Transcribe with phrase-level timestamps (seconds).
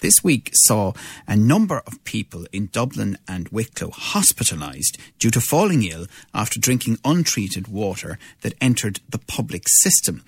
[0.00, 0.92] This week saw
[1.26, 6.98] a number of people in Dublin and Wicklow hospitalised due to falling ill after drinking
[7.04, 10.22] untreated water that entered the public system.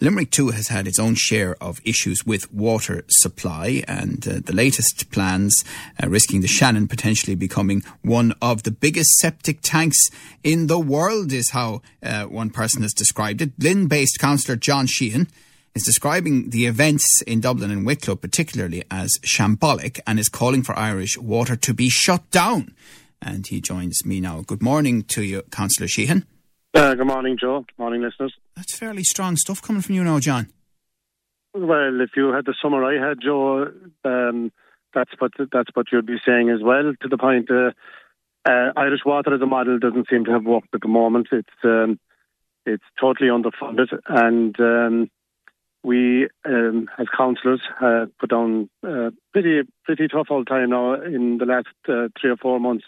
[0.00, 4.54] Limerick too has had its own share of issues with water supply and uh, the
[4.54, 5.64] latest plans
[6.02, 10.08] uh, risking the Shannon potentially becoming one of the biggest septic tanks
[10.42, 13.58] in the world is how uh, one person has described it.
[13.58, 15.28] Glin-based councillor John Sheehan
[15.74, 20.76] is describing the events in Dublin and Wicklow particularly as shambolic and is calling for
[20.78, 22.74] Irish water to be shut down.
[23.22, 24.42] And he joins me now.
[24.42, 26.26] Good morning to you, Councillor Sheehan.
[26.72, 27.60] Uh, good morning, Joe.
[27.60, 28.34] Good morning, listeners.
[28.56, 30.48] That's fairly strong stuff coming from you now, John.
[31.52, 33.72] Well, if you had the summer I had, Joe,
[34.04, 34.52] um,
[34.94, 36.92] that's what that's what you'd be saying as well.
[37.02, 37.72] To the point, uh,
[38.48, 41.28] uh, Irish water as a model doesn't seem to have worked at the moment.
[41.32, 41.98] It's um,
[42.64, 45.10] it's totally underfunded, and um,
[45.82, 51.38] we, um, as councillors, uh, put down uh, pretty pretty tough old time now in
[51.38, 52.84] the last uh, three or four months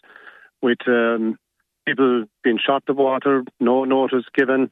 [0.60, 1.38] with um,
[1.86, 4.70] people being shot of water, no notice given,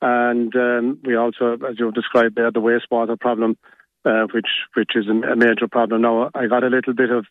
[0.00, 3.56] and um, we also, as you've described there, the wastewater problem,
[4.04, 6.02] uh, which which is a major problem.
[6.02, 7.26] Now, I got a little bit of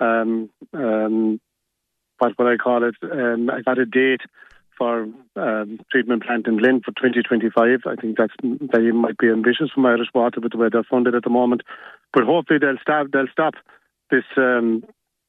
[0.00, 1.40] um, um,
[2.18, 2.94] what would I call it?
[3.02, 4.20] Um, I got a date
[4.78, 7.80] for um, treatment plant in Glin for 2025.
[7.86, 11.14] I think that's they might be ambitious from Irish Water with the way they're funded
[11.14, 11.62] at the moment,
[12.12, 13.54] but hopefully they'll stop they'll stop
[14.10, 14.84] this um,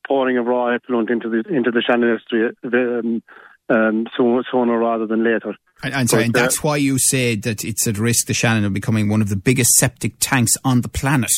[0.08, 3.24] pouring of raw effluent into the into the Shannon estuary um,
[3.70, 5.56] um, sooner rather than later.
[5.84, 8.34] And, and, sorry, but, and that's uh, why you say that it's at risk the
[8.34, 11.32] Shannon of becoming one of the biggest septic tanks on the planet.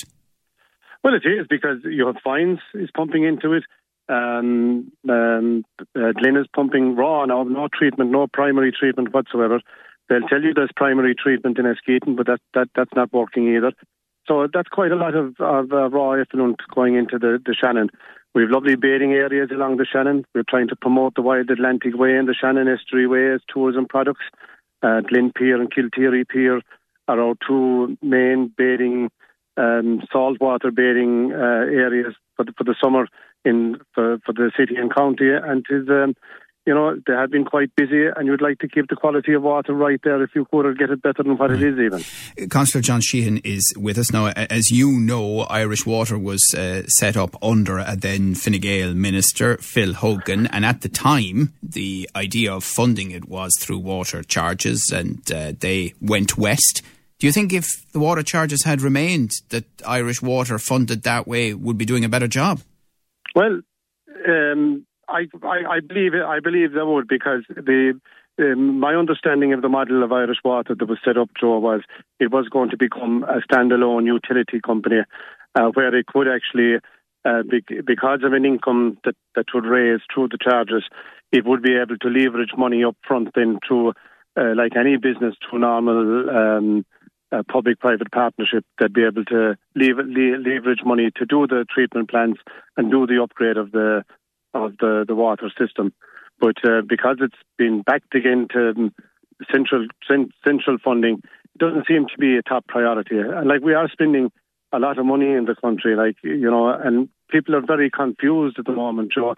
[1.03, 3.63] Well, it is because you have Foynes is pumping into it.
[4.11, 5.63] Um, um,
[5.95, 9.61] uh, Glin is pumping raw now, no treatment, no primary treatment whatsoever.
[10.09, 13.71] They'll tell you there's primary treatment in Askeaton, but that, that that's not working either.
[14.27, 17.89] So that's quite a lot of, of uh, raw effluent going into the, the Shannon.
[18.33, 20.25] We have lovely bathing areas along the Shannon.
[20.35, 23.87] We're trying to promote the Wild Atlantic Way and the Shannon Estuary Way as tourism
[23.87, 24.25] products.
[24.83, 26.61] Uh, Glin Pier and Kilteery Pier
[27.07, 29.09] are our two main bathing,
[29.61, 33.07] um, saltwater bathing uh, areas for the, for the summer
[33.45, 36.15] in for, for the city and county, and is um,
[36.65, 39.43] you know they have been quite busy, and you'd like to keep the quality of
[39.43, 42.49] water right there if you could, or get it better than what it is even.
[42.49, 44.27] Councillor John Sheehan is with us now.
[44.27, 49.57] As you know, Irish Water was uh, set up under a then Fine Gael minister,
[49.57, 54.91] Phil Hogan, and at the time the idea of funding it was through water charges,
[54.93, 56.81] and uh, they went west.
[57.21, 61.53] Do you think if the water charges had remained, that Irish Water funded that way
[61.53, 62.61] would be doing a better job?
[63.35, 63.61] Well,
[64.27, 68.01] um, I, I, I, believe I believe they would because the
[68.39, 71.81] um, my understanding of the model of Irish Water that was set up, Joe, was
[72.19, 75.01] it was going to become a standalone utility company
[75.53, 76.77] uh, where it could actually,
[77.23, 80.85] uh, be, because of an income that, that would raise through the charges,
[81.31, 83.89] it would be able to leverage money up front then through,
[84.35, 86.85] uh, like any business, to normal um,
[87.31, 92.39] uh, public-private partnership that'd be able to leverage money to do the treatment plants
[92.77, 94.03] and do the upgrade of the
[94.53, 95.93] of the, the water system.
[96.39, 98.91] But uh, because it's been backed again to
[99.51, 99.87] central
[100.43, 103.17] central funding, it doesn't seem to be a top priority.
[103.17, 104.31] And like we are spending
[104.73, 108.57] a lot of money in the country, like you know, and people are very confused
[108.59, 109.13] at the moment.
[109.13, 109.35] Joe,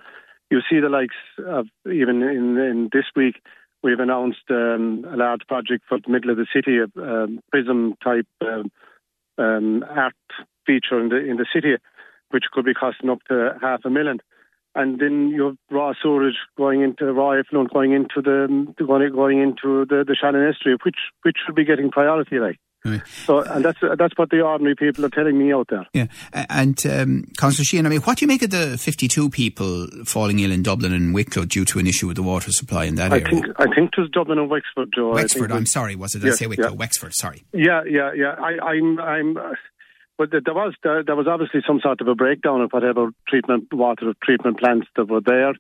[0.50, 1.16] you see the likes
[1.46, 3.36] of even in, in this week
[3.84, 8.28] We've announced um, a large project for the middle of the city, a prism type
[8.42, 8.72] um,
[9.38, 10.16] um, art
[10.66, 11.76] feature in the in the city,
[12.30, 14.20] which could be costing up to half a million.
[14.74, 19.42] And then you have raw sewage going into raw effluent going into the going, going
[19.42, 22.60] into the, the Shannon estuary, which which should be getting priority like.
[22.86, 23.02] Right.
[23.26, 25.88] So, and that's that's what the ordinary people are telling me out there.
[25.94, 29.88] Yeah, and um, Councillor Sheehan, I mean, what do you make of the 52 people
[30.06, 32.96] falling ill in Dublin and Wicklow due to an issue with the water supply in
[32.96, 33.30] that I area?
[33.30, 35.14] Think, I think it was Dublin and Wexford, Joe.
[35.14, 36.24] Wexford, I'm sorry, was it?
[36.24, 36.76] Yes, I say Wicklow, yeah.
[36.76, 37.46] Wexford, sorry.
[37.54, 38.36] Yeah, yeah, yeah.
[38.38, 39.38] I, I'm, I'm.
[39.38, 39.54] Uh,
[40.18, 43.74] but there was there, there was obviously some sort of a breakdown of whatever treatment
[43.74, 45.54] water treatment plants that were there,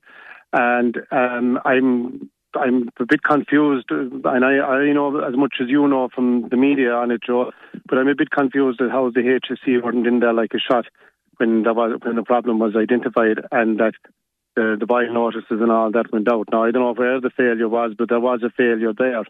[0.51, 5.87] and um, I'm I'm a bit confused, and I, I know as much as you
[5.87, 7.51] know from the media on it, Joe.
[7.87, 10.85] But I'm a bit confused at how the HSE weren't in there like a shot
[11.37, 13.93] when was when the problem was identified, and that
[14.55, 16.47] the the boil notices and all that went out.
[16.51, 19.23] Now I don't know where the failure was, but there was a failure there.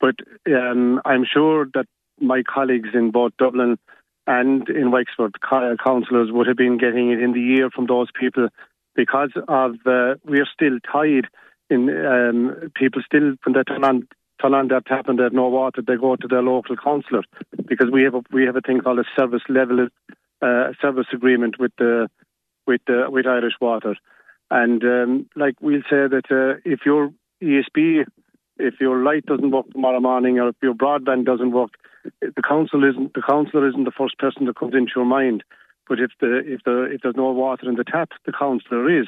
[0.00, 0.16] But
[0.48, 1.86] um, I'm sure that
[2.20, 3.78] my colleagues in both Dublin
[4.26, 8.48] and in Wexford, councillors would have been getting it in the ear from those people
[8.94, 11.26] because of uh, we're still tied
[11.72, 14.08] in um, people still when they turn on
[14.40, 17.22] turn on their tap and they have no water, they go to their local councillor.
[17.66, 19.88] Because we have a, we have a thing called a service level
[20.42, 22.08] uh, service agreement with the
[22.66, 23.96] with the with Irish Water,
[24.50, 28.04] and um, like we'll say that uh, if your ESB,
[28.58, 31.70] if your light doesn't work tomorrow morning, or if your broadband doesn't work,
[32.20, 35.44] the council isn't the councillor isn't the first person that comes into your mind.
[35.88, 39.06] But if the if the if there's no water in the tap, the councillor is,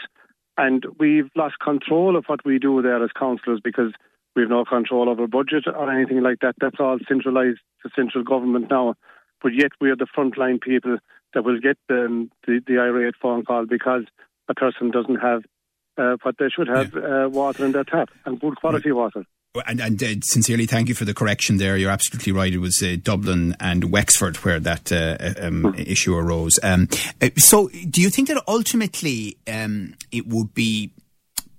[0.56, 3.93] and we've lost control of what we do there as councillors because
[4.37, 6.55] we've no control over budget or anything like that.
[6.61, 8.95] That's all centralised to central government now.
[9.43, 10.99] But yet we are the frontline people
[11.35, 14.05] that will get the, the, the irate phone call because
[14.49, 15.43] a person doesn't have
[15.96, 17.25] uh, what they should have yeah.
[17.25, 18.96] uh, water in their tap and good quality right.
[18.96, 19.25] water.
[19.67, 21.76] And, and uh, sincerely, thank you for the correction there.
[21.76, 22.52] You're absolutely right.
[22.52, 25.87] It was uh, Dublin and Wexford where that uh, um, mm.
[25.87, 26.58] issue arose.
[26.62, 26.88] Um,
[27.23, 30.91] uh, so, do you think that ultimately um, it would be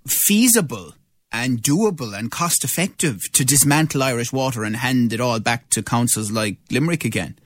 [0.05, 0.93] feasible
[1.31, 5.81] and doable and cost effective to dismantle Irish Water and hand it all back to
[5.81, 7.39] councils like Limerick again?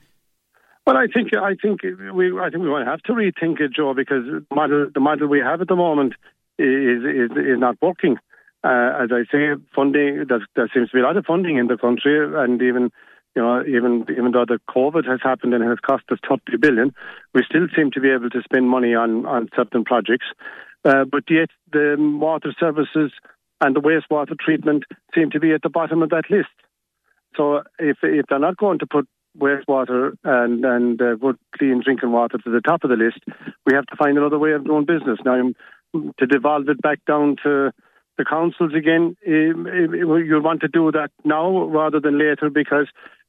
[0.84, 1.82] Well, I think I think
[2.12, 5.28] we I think we might have to rethink it, Joe, because the model the model
[5.28, 6.14] we have at the moment
[6.60, 8.16] is is is not working.
[8.62, 11.66] Uh, as I say, funding there, there seems to be a lot of funding in
[11.66, 12.90] the country, and even
[13.34, 16.92] you know even even though the COVID has happened and has cost us thirty billion,
[17.34, 20.26] we still seem to be able to spend money on on certain projects.
[20.84, 23.12] Uh, but yet the water services
[23.60, 24.84] and the wastewater treatment
[25.14, 26.48] seem to be at the bottom of that list.
[27.36, 31.16] So if if they're not going to put wastewater and and uh,
[31.56, 33.20] clean drinking water to the top of the list,
[33.66, 35.18] we have to find another way of doing business.
[35.24, 35.50] Now,
[36.18, 37.72] to devolve it back down to
[38.18, 42.50] the councils again, eh, eh, eh, you want to do that now rather than later
[42.50, 42.86] because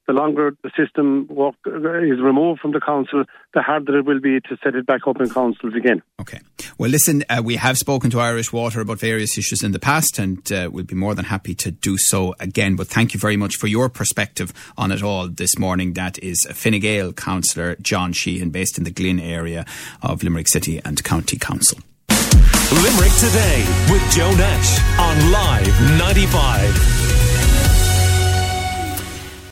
[0.07, 4.39] the longer the system work, is removed from the council, the harder it will be
[4.41, 6.01] to set it back up in councils again.
[6.19, 6.39] Okay.
[6.77, 10.19] Well, listen, uh, we have spoken to Irish Water about various issues in the past,
[10.19, 12.75] and uh, we'll be more than happy to do so again.
[12.75, 15.93] But thank you very much for your perspective on it all this morning.
[15.93, 19.65] That is Fine Gael councillor John Sheehan, based in the Glin area
[20.01, 21.79] of Limerick City and County Council.
[22.71, 27.20] Limerick Today with Joe Nash on Live 95.